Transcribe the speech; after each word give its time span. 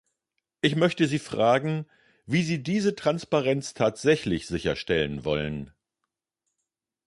Ich 0.61 0.75
möchte 0.75 1.05
Sie 1.07 1.19
fragen, 1.19 1.85
wie 2.25 2.41
Sie 2.41 2.63
diese 2.63 2.95
Transparenz 2.95 3.75
tatsächlich 3.75 4.47
sicherstellen 4.47 5.25
wollen! 5.25 5.71